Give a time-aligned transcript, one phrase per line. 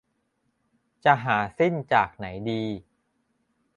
[1.05, 2.63] จะหาซิ่นจากไหนดี